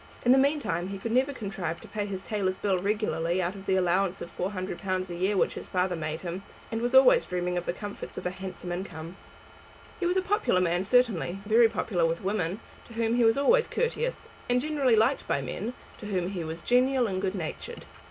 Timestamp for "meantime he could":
0.39-1.11